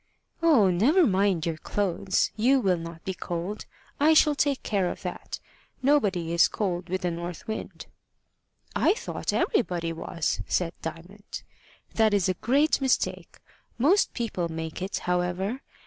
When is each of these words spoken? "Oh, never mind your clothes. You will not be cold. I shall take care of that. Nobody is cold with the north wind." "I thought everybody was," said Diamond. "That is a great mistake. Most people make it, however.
"Oh, 0.41 0.71
never 0.71 1.05
mind 1.05 1.45
your 1.45 1.57
clothes. 1.57 2.31
You 2.35 2.59
will 2.59 2.79
not 2.79 3.03
be 3.05 3.13
cold. 3.13 3.67
I 3.99 4.15
shall 4.15 4.33
take 4.33 4.63
care 4.63 4.89
of 4.89 5.03
that. 5.03 5.39
Nobody 5.83 6.33
is 6.33 6.47
cold 6.47 6.89
with 6.89 7.01
the 7.03 7.11
north 7.11 7.47
wind." 7.47 7.85
"I 8.75 8.95
thought 8.95 9.31
everybody 9.31 9.93
was," 9.93 10.41
said 10.47 10.73
Diamond. 10.81 11.43
"That 11.93 12.15
is 12.15 12.27
a 12.27 12.33
great 12.33 12.81
mistake. 12.81 13.37
Most 13.77 14.15
people 14.15 14.49
make 14.49 14.81
it, 14.81 14.97
however. 15.05 15.61